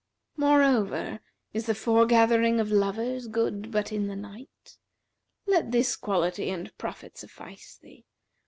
Moreover, 0.35 1.19
is 1.53 1.67
the 1.67 1.75
foregathering 1.75 2.59
of 2.59 2.71
lovers 2.71 3.27
good 3.27 3.71
but 3.71 3.91
in 3.91 4.07
the 4.07 4.15
night? 4.15 4.79
Let 5.45 5.69
this 5.71 5.95
quality 5.95 6.49
and 6.49 6.75
profit 6.79 7.19
suffice 7.19 7.77
thee. 7.77 8.07